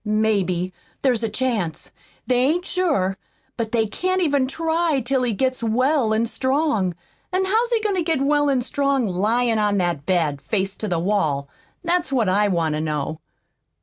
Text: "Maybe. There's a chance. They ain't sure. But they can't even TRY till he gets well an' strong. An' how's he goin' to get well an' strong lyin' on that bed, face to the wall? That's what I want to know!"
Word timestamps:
"Maybe. 0.03 0.73
There's 1.03 1.21
a 1.21 1.29
chance. 1.29 1.91
They 2.25 2.37
ain't 2.39 2.65
sure. 2.65 3.19
But 3.55 3.71
they 3.71 3.85
can't 3.85 4.19
even 4.19 4.47
TRY 4.47 4.99
till 5.01 5.21
he 5.21 5.31
gets 5.31 5.61
well 5.61 6.11
an' 6.11 6.25
strong. 6.25 6.95
An' 7.31 7.45
how's 7.45 7.71
he 7.71 7.81
goin' 7.81 7.93
to 7.93 8.01
get 8.01 8.19
well 8.19 8.49
an' 8.49 8.63
strong 8.63 9.05
lyin' 9.05 9.59
on 9.59 9.77
that 9.77 10.07
bed, 10.07 10.41
face 10.41 10.75
to 10.77 10.87
the 10.87 10.97
wall? 10.97 11.47
That's 11.83 12.11
what 12.11 12.27
I 12.27 12.47
want 12.47 12.73
to 12.73 12.81
know!" 12.81 13.19